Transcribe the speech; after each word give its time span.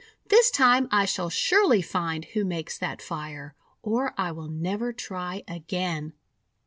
This 0.29 0.49
time 0.49 0.87
I 0.91 1.05
shall 1.05 1.29
surely 1.29 1.83
find 1.83 2.25
who 2.25 2.43
makes 2.43 2.75
that 2.79 3.03
fire, 3.03 3.53
or 3.83 4.15
I 4.17 4.31
will 4.31 4.47
never 4.49 4.91
try 4.91 5.43
again!' 5.47 6.13